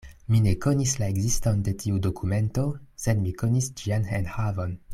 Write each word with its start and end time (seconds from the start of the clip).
Mi 0.33 0.39
ne 0.43 0.51
konis 0.65 0.93
la 1.01 1.09
ekziston 1.13 1.59
de 1.67 1.73
tiu 1.83 2.01
dokumento, 2.07 2.63
sed 3.05 3.23
mi 3.27 3.35
konis 3.43 3.69
ĝian 3.83 4.09
enhavon. 4.21 4.75